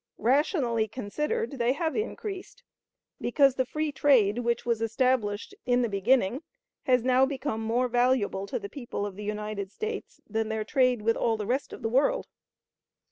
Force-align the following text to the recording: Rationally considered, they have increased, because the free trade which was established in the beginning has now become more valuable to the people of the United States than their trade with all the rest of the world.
Rationally 0.17 0.87
considered, 0.87 1.59
they 1.59 1.73
have 1.73 1.95
increased, 1.95 2.63
because 3.19 3.53
the 3.53 3.67
free 3.67 3.91
trade 3.91 4.39
which 4.39 4.65
was 4.65 4.81
established 4.81 5.53
in 5.63 5.83
the 5.83 5.89
beginning 5.89 6.41
has 6.85 7.03
now 7.03 7.23
become 7.23 7.61
more 7.61 7.87
valuable 7.87 8.47
to 8.47 8.57
the 8.57 8.67
people 8.67 9.05
of 9.05 9.15
the 9.15 9.23
United 9.23 9.71
States 9.71 10.19
than 10.27 10.49
their 10.49 10.63
trade 10.65 11.03
with 11.03 11.15
all 11.17 11.37
the 11.37 11.45
rest 11.45 11.71
of 11.71 11.83
the 11.83 11.87
world. 11.89 12.25